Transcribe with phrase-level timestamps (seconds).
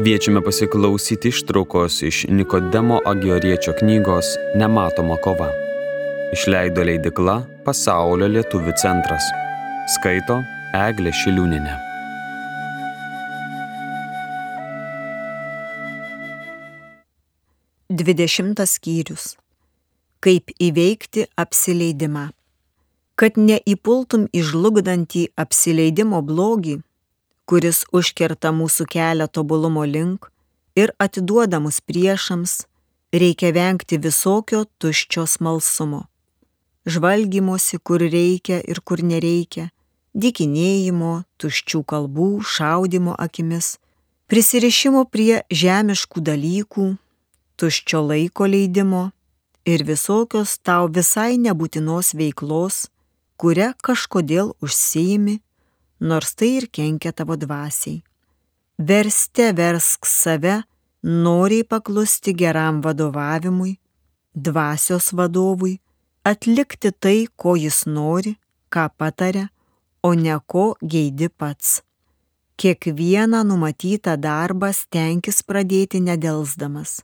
[0.00, 4.24] Kviečiame pasiklausyti ištraukos iš Nikodemo Agioriečio knygos
[4.56, 5.50] Nematoma kova.
[6.32, 7.34] Išleido leidikla
[7.66, 9.28] Pasaulio lietuvių centras.
[9.92, 10.38] Skaito
[10.86, 11.76] Eglė Šiliūninė.
[17.92, 19.34] Dvidešimtas skyrius.
[20.24, 22.30] Kaip įveikti apsileidimą.
[23.20, 26.80] Kad neįpultum į žlugdantį apsileidimo blogį,
[27.50, 30.28] kuris užkerta mūsų kelią tobulumo link
[30.78, 32.52] ir atiduoda mus priešams,
[33.22, 36.04] reikia vengti visokio tuščio smalsumo.
[36.86, 39.66] Žvalgymosi, kur reikia ir kur nereikia,
[40.14, 43.74] dikinėjimo, tuščių kalbų, šaudimo akimis,
[44.30, 46.86] prisirišimo prie žemiškų dalykų,
[47.58, 49.04] tuščio laiko leidimo
[49.66, 52.86] ir visokios tau visai nebūtinos veiklos,
[53.36, 55.40] kuria kažkodėl užsiimi
[56.00, 58.00] nors tai ir kenkia tavo dvasiai.
[58.88, 60.62] Verste versk save,
[61.02, 63.78] noriai paklusti geram vadovavimui,
[64.34, 65.80] dvasios vadovui,
[66.24, 68.36] atlikti tai, ko jis nori,
[68.72, 69.50] ką pataria,
[70.02, 71.82] o ne ko geidi pats.
[72.56, 77.00] Kiekvieną numatytą darbą stenkis pradėti nedelsdamas,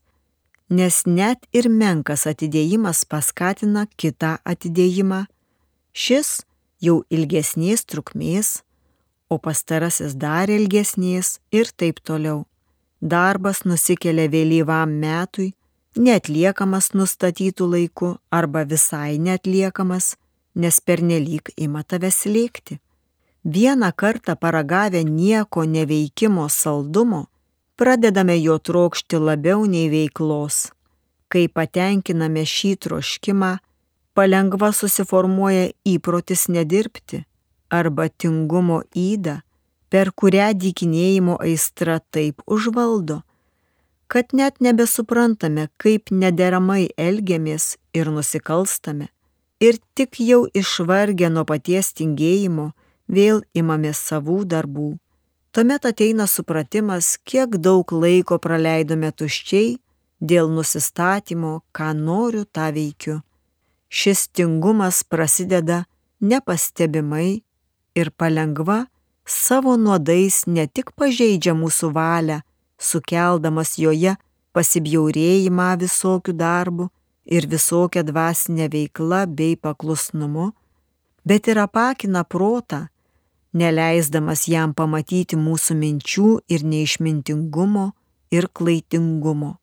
[0.69, 5.25] nes net ir menkas atidėjimas paskatina kitą atidėjimą,
[5.97, 6.43] šis
[6.81, 8.61] jau ilgesnės trukmės,
[9.29, 12.45] o pastarasis dar ilgesnės ir taip toliau.
[13.01, 15.53] Darbas nusikelia vėlyvam metui,
[15.97, 20.15] netliekamas nustatytų laiku arba visai netliekamas,
[20.55, 22.79] nes pernelyg ima tave slėgti.
[23.45, 27.27] Vieną kartą paragavę nieko neveikimo saldumo,
[27.77, 30.73] pradedame jo trokšti labiau nei veiklos.
[31.29, 33.53] Kai patenkiname šį troškimą,
[34.15, 37.25] palengva susiformuoja įprotis nedirbti
[37.79, 39.41] arba tingumo įdą,
[39.93, 43.23] per kurią dykinėjimo aistra taip užvaldo,
[44.07, 49.09] kad net nebesuprantame, kaip nederamai elgiamės ir nusikalstame,
[49.61, 52.71] ir tik jau išvargę nuo paties tingėjimo
[53.09, 54.91] vėl imamės savų darbų.
[55.57, 59.79] Tuomet ateina supratimas, kiek daug laiko praleidome tuščiai
[60.21, 63.23] dėl nusistatymo, ką noriu, tą veikiu.
[63.89, 65.85] Šis tingumas prasideda
[66.21, 67.46] nepastebimai
[67.97, 68.85] ir palengva
[69.27, 72.39] savo nuodais ne tik pažeidžia mūsų valią,
[72.79, 74.15] sukeldamas joje
[74.55, 76.89] pasibjaurėjimą visokių darbų
[77.37, 80.53] ir visokią dvasinę veiklą bei paklusnumu,
[81.27, 82.87] bet ir apakina protą,
[83.53, 87.91] neleisdamas jam pamatyti mūsų minčių ir neišmintingumo
[88.31, 89.57] ir klaitingumo.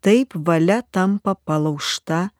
[0.00, 2.30] Taip valia tampa palaušta,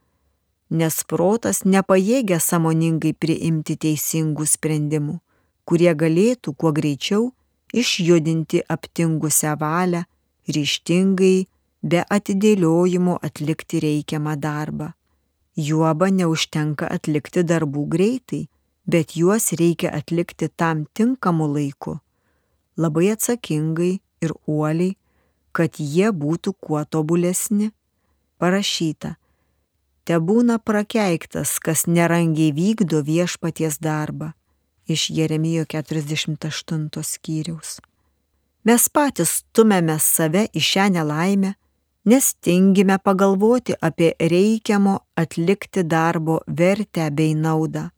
[0.71, 5.21] nes protas nepajėgia samoningai priimti teisingų sprendimų
[5.65, 7.33] kurie galėtų kuo greičiau
[7.75, 10.05] išjudinti aptingusią valią,
[10.55, 11.47] ryštingai,
[11.83, 14.93] be atidėliojimo atlikti reikiamą darbą.
[15.57, 18.45] Juoba neužtenka atlikti darbų greitai,
[18.87, 21.99] bet juos reikia atlikti tam tinkamu laiku,
[22.77, 23.93] labai atsakingai
[24.25, 24.97] ir uoliai,
[25.55, 27.71] kad jie būtų kuo tobulesni.
[28.43, 29.15] Parašyta,
[30.05, 34.35] te būna prakeiktas, kas nerangiai vykdo viešpaties darbą
[34.89, 37.81] iš Jeremijo 48 skyriaus.
[38.65, 41.55] Mes patys stumėme save į šią nelaimę,
[42.09, 47.89] nes tingime pagalvoti apie reikiamo atlikti darbo vertę bei naudą.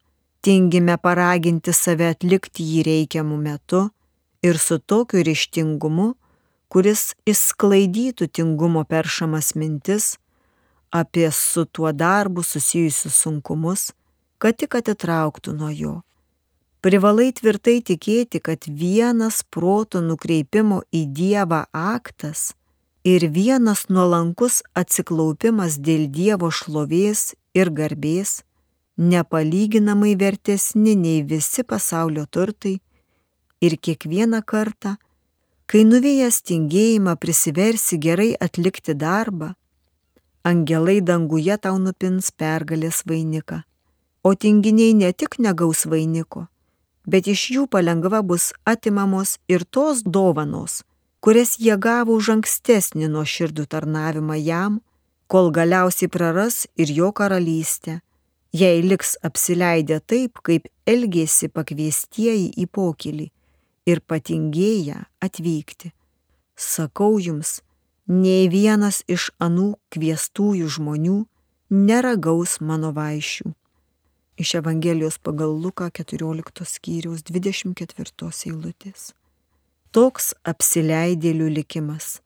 [0.41, 3.87] Tingime paraginti save atlikti jį reikiamų metu
[4.43, 6.13] ir su tokiu ryštingumu,
[6.67, 10.17] kuris išsklaidytų tingumo peršamas mintis
[10.91, 13.91] apie su tuo darbu susijusius sunkumus,
[14.39, 15.95] kad tik atitrauktų nuo jo
[16.87, 22.53] privalai tvirtai tikėti, kad vienas proto nukreipimo į Dievą aktas
[23.03, 28.37] ir vienas nuolankus atsiklaupimas dėl Dievo šlovės ir garbės
[28.97, 32.77] nepalyginamai vertesni nei visi pasaulio turtai
[33.59, 34.95] ir kiekvieną kartą,
[35.67, 39.57] kai nuvėjęs tingėjimą prisiversi gerai atlikti darbą,
[40.47, 43.65] angelai danguje tau nupins pergalės vainiką,
[44.23, 46.47] o tinginiai ne tik negaus vainiko,
[47.07, 50.83] bet iš jų palengva bus atimamos ir tos dovanos,
[51.23, 54.81] kurias jie gavo už ankstesnį nuo širdų tarnavimą jam,
[55.31, 58.01] kol galiausiai praras ir jo karalystę,
[58.51, 63.29] jei liks apsileidę taip, kaip elgėsi pakviestieji į pokylį
[63.87, 65.93] ir patingėję atvykti.
[66.57, 67.61] Sakau jums,
[68.07, 71.21] nei vienas iš anų kviestųjų žmonių
[71.71, 73.53] neragaus mano vaišių
[74.37, 79.13] iš Evangelijos pagal Luką 14 skyriaus 24 eilutės.
[79.91, 82.21] Toks apsileidėlių likimas.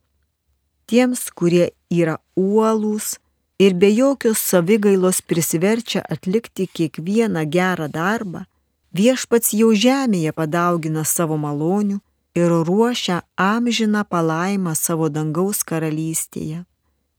[0.91, 3.15] tiems, kurie yra uolūs
[3.63, 8.43] ir be jokios savigailos prisiverčia atlikti kiekvieną gerą darbą,
[8.91, 12.01] viešpats jau žemėje padaugina savo malonių
[12.35, 16.65] ir ruošia amžiną palaimą savo dangaus karalystėje.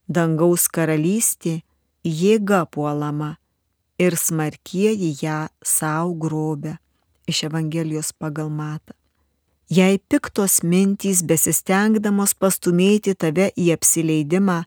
[0.09, 1.63] Dangaus karalystė
[2.05, 3.37] jėga puolama
[4.03, 6.77] ir smarkieji ją savo grobę
[7.31, 8.95] iš Evangelijos pagal matą.
[9.71, 14.59] Jei piktos mintys besistengdamos pastumėti tave į apsileidimą,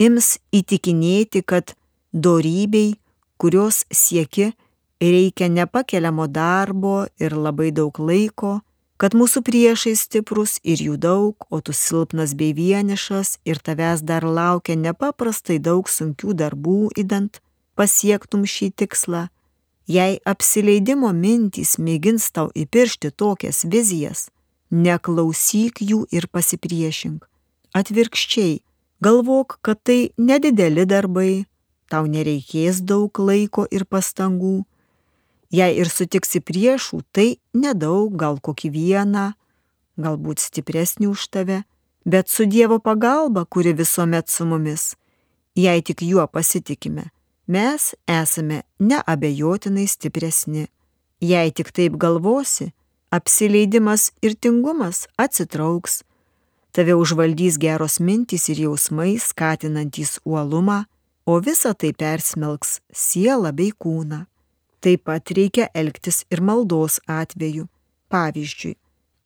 [0.00, 1.74] ims įtikinėti, kad
[2.12, 2.94] dorybei,
[3.36, 4.54] kurios sieki,
[5.02, 8.60] reikia nepakeliamo darbo ir labai daug laiko,
[8.96, 14.24] kad mūsų priešai stiprus ir jų daug, o tu silpnas bei vienišas ir tavęs dar
[14.24, 17.42] laukia nepaprastai daug sunkių darbų įdant,
[17.76, 19.28] pasiektum šį tikslą,
[19.86, 24.28] jei apsileidimo mintys mėgins tau įpiršti tokias vizijas,
[24.70, 27.24] neklausyk jų ir pasipriešink.
[27.74, 28.60] Atvirkščiai,
[29.04, 31.44] galvok, kad tai nedideli darbai,
[31.90, 34.64] tau nereikės daug laiko ir pastangų.
[35.54, 39.26] Jei ir sutiksi priešų, tai nedaug, gal kokį vieną,
[40.00, 41.62] galbūt stipresnį už tave,
[42.04, 44.94] bet su Dievo pagalba, kuri visuomet su mumis,
[45.54, 47.10] jei tik juo pasitikime,
[47.46, 50.66] mes esame neabejotinai stipresni.
[51.20, 52.72] Jei tik taip galvosi,
[53.10, 56.02] apsileidimas ir tingumas atsitrauks,
[56.74, 60.84] tave užvaldys geros mintys ir jausmai skatinantys uolumą,
[61.26, 64.24] o visa tai persmelks sielą bei kūną.
[64.82, 67.68] Taip pat reikia elgtis ir maldos atveju.
[68.12, 68.74] Pavyzdžiui,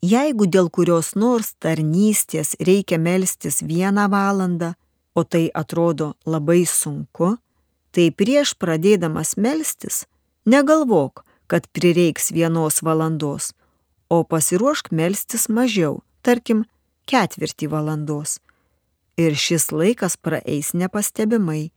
[0.06, 4.75] jeigu dėl kurios nors tarnystės reikia melstis vieną valandą,
[5.19, 7.35] o tai atrodo labai sunku,
[7.93, 10.06] tai prieš pradėdamas melstis
[10.49, 13.52] negalvok, kad prireiks vienos valandos,
[14.08, 16.64] o pasiruošk melstis mažiau, tarkim,
[17.08, 18.38] ketvirtį valandos.
[19.19, 21.70] Ir šis laikas praeis nepastebimai.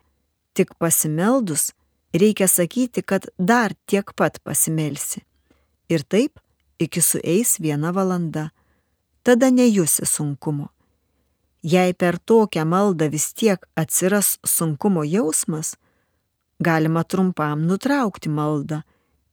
[0.53, 1.71] Tik pasimeldus
[2.13, 5.23] reikia sakyti, kad dar tiek pat pasimelsi.
[5.89, 6.39] Ir taip
[6.79, 8.51] iki sueis viena valanda.
[9.23, 10.69] Tada nejusi sunkumo.
[11.63, 15.75] Jei per tokią maldą vis tiek atsiras sunkumo jausmas,
[16.61, 18.81] galima trumpam nutraukti maldą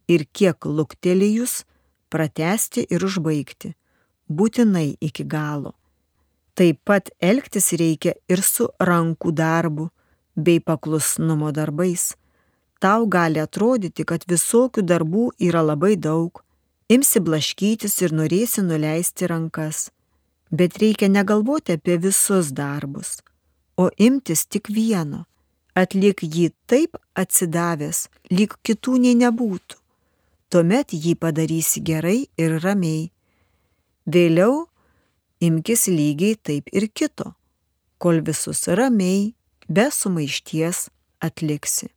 [0.09, 1.63] ir kiek luktelėjus
[2.09, 3.75] pratesti ir užbaigti,
[4.29, 5.75] būtinai iki galo.
[6.59, 9.91] Taip pat elgtis reikia ir su rankų darbu
[10.35, 12.15] bei paklusnumo darbais.
[12.83, 16.43] Tau gali atrodyti, kad visokių darbų yra labai daug,
[16.89, 19.89] imsi blaškytis ir norėsi nuleisti rankas.
[20.51, 23.19] Bet reikia negalvoti apie visus darbus,
[23.77, 25.27] o imtis tik vieno.
[25.79, 29.79] Atlik jį taip atsidavęs, lyg kitų nei nebūtų
[30.51, 33.11] tuomet jį padarysi gerai ir ramiai.
[34.09, 34.67] Vėliau
[35.45, 37.35] imkis lygiai taip ir kito,
[38.01, 39.35] kol visus ramiai,
[39.69, 40.89] be sumaišties
[41.21, 41.91] atliksi.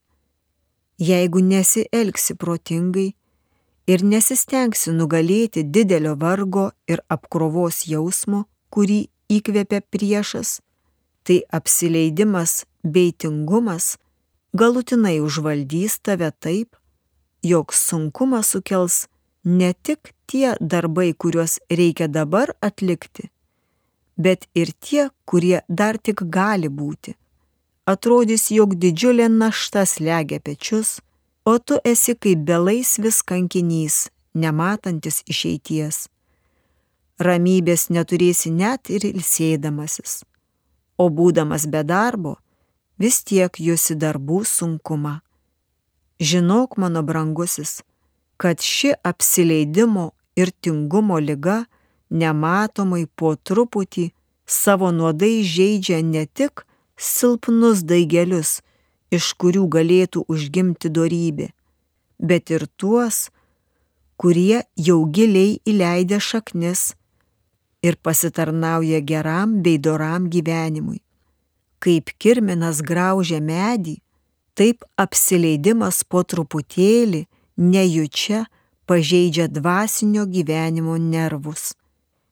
[1.02, 3.08] Jeigu nesielgsi protingai
[3.90, 10.60] ir nesistengsi nugalėti didelio vargo ir apkrovos jausmo, kurį įkvepia priešas,
[11.24, 13.98] tai apsileidimas bei tingumas
[14.54, 16.76] galutinai užvaldys tave taip,
[17.44, 19.08] jog sunkumą sukels
[19.44, 23.30] ne tik tie darbai, kuriuos reikia dabar atlikti,
[24.18, 27.16] bet ir tie, kurie dar tik gali būti.
[27.86, 31.00] Atrodys, jog didžiulė našta slegia pečius,
[31.46, 36.06] o tu esi kaip belaisvis kankinys, nematantis išeities.
[37.22, 40.22] Ramybės neturėsi net ir ilsėdamasis,
[41.02, 42.38] o būdamas be darbo,
[43.02, 45.20] vis tiek jusi darbų sunkumą.
[46.22, 47.82] Žinok, mano brangusis,
[48.38, 51.64] kad ši apsileidimo ir tingumo lyga
[52.22, 54.12] nematomai po truputį
[54.46, 56.66] savo nuodai žaidžia ne tik
[56.98, 58.60] silpnus daigelius,
[59.12, 61.50] iš kurių galėtų užgimti dorybė,
[62.20, 63.30] bet ir tuos,
[64.22, 66.92] kurie jau giliai įleidę šaknis
[67.82, 71.02] ir pasitarnauja geram bei doram gyvenimui.
[71.82, 73.98] Kaip kirminas graužia medį,
[74.62, 77.24] Taip apsileidimas po truputėlį,
[77.58, 78.44] nejučia,
[78.86, 81.72] pažeidžia dvasinio gyvenimo nervus.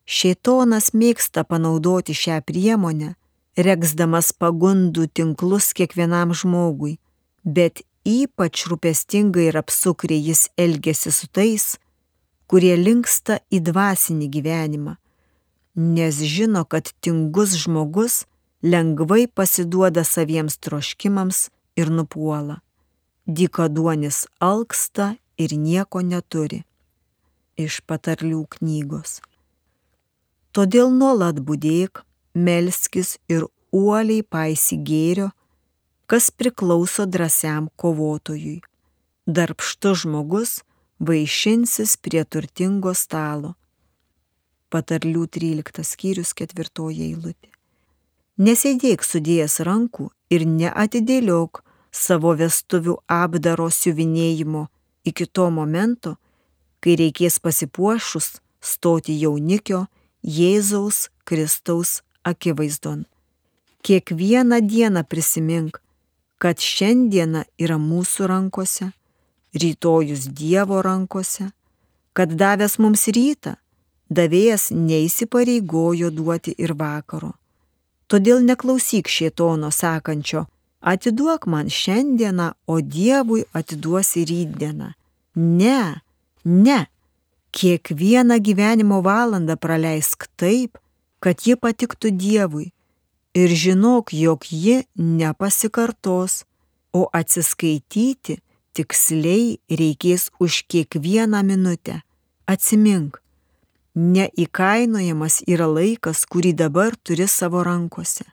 [0.03, 3.13] Šėtonas mėgsta panaudoti šią priemonę,
[3.56, 6.98] reksdamas pagundų tinklus kiekvienam žmogui,
[7.44, 11.77] bet ypač rūpestingai ir apsukriai jis elgesi su tais,
[12.51, 14.99] kurie linksta į dvasinį gyvenimą,
[15.79, 18.25] nes žino, kad tingus žmogus
[18.62, 22.59] lengvai pasiduoda saviems troškimams ir nupuola.
[23.27, 26.63] Dykaduonis alksta ir nieko neturi.
[27.55, 29.19] Iš patarlių knygos.
[30.51, 32.01] Todėl nuolat būdėk,
[32.33, 35.29] melskis ir uoliai paisi gėrio,
[36.09, 38.59] kas priklauso drąsiam kovotojui.
[39.29, 40.57] Darbštus žmogus
[41.00, 43.53] vaišinsis prie turtingo stalo.
[44.70, 47.50] Patarlių 13 skyrius 4 eilutė.
[48.38, 54.68] Nesėdėk sudėjęs rankų ir neatidėliok savo vestuvių apdaro siuvinėjimo
[55.10, 56.16] iki to momento,
[56.80, 59.88] kai reikės pasipuošus stoti jaunikio
[60.24, 63.06] Jėzaus Kristaus akivaizdon.
[63.82, 65.80] Kiekvieną dieną prisimink,
[66.38, 68.92] kad šiandiena yra mūsų rankose,
[69.56, 71.50] rytojus Dievo rankose,
[72.14, 73.56] kad davęs mums rytą,
[74.10, 77.34] davėjas neįsipareigojo duoti ir vakaro.
[78.10, 80.48] Todėl neklausyk šietono sakančio,
[80.82, 84.94] atiduok man šiandieną, o Dievui atiduosi rytdieną.
[85.36, 86.01] Ne,
[86.46, 86.80] ne.
[87.51, 90.78] Kiekvieną gyvenimo valandą praleisk taip,
[91.20, 92.72] kad ji patiktų Dievui
[93.34, 96.44] ir žinok, jog ji nepasikartos,
[96.94, 98.39] o atsiskaityti
[98.74, 102.01] tiksliai reikės už kiekvieną minutę.
[102.50, 103.22] Atsimink,
[104.00, 108.25] neįkainojamas yra laikas, kurį dabar turi savo rankose.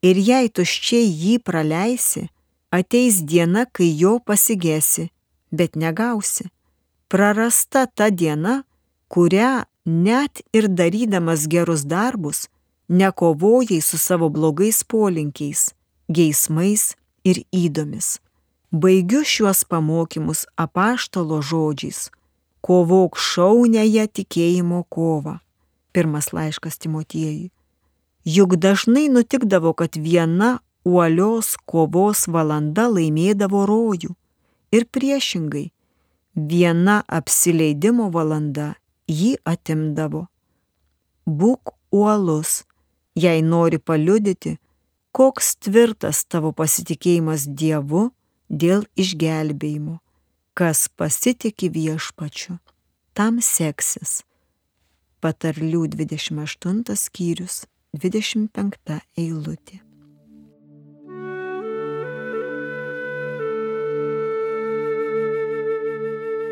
[0.00, 2.28] Ir jei tuščiai jį praleisi,
[2.72, 5.10] ateis diena, kai jo pasigėsi,
[5.52, 6.48] bet negausi.
[7.10, 8.62] Prarasta ta diena,
[9.12, 12.48] kurią net ir darydamas gerus darbus,
[12.88, 15.74] nekovojai su savo blogais polinkiais,
[16.08, 18.18] geismais ir įdomis.
[18.72, 22.10] Baigiu šiuos pamokymus apaštalo žodžiais-
[22.64, 25.38] kovok šaunėje tikėjimo kovą.
[25.92, 27.50] Pirmas laiškas Timotiejui.
[28.24, 34.14] Juk dažnai nutikdavo, kad viena uolios kovos valanda laimėdavo rojų
[34.76, 35.70] ir priešingai,
[36.34, 38.74] viena apsileidimo valanda
[39.10, 40.26] jį atimdavo.
[41.26, 42.64] Būk uolus,
[43.16, 44.58] jei nori paliudyti,
[45.12, 48.10] koks tvirtas tavo pasitikėjimas Dievu
[48.48, 49.98] dėl išgelbėjimo.
[50.54, 52.58] Kas pasitikė viešpačiu,
[53.14, 54.22] tam seksis.
[55.20, 57.62] Patarlių 28 skyrius
[57.94, 59.80] 25 eilutė.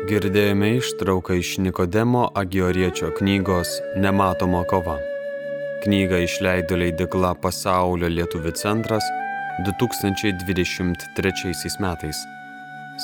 [0.09, 3.69] Girdėjome ištrauką iš Nikodemo Agioriečio knygos
[4.01, 4.95] Nematoma kova.
[5.83, 9.05] Knygą išleido leidikla Pasaulio lietuvių centras
[9.67, 12.17] 2023 metais.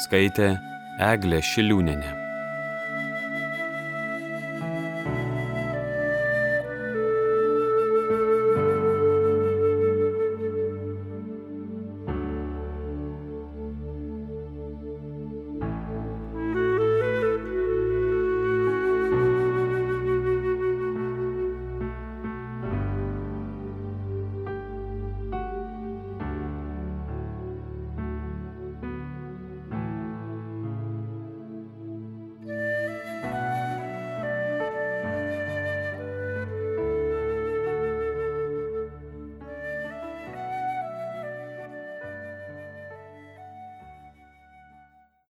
[0.02, 0.48] Skaitė
[0.96, 2.25] Eglė Šiliūnenė.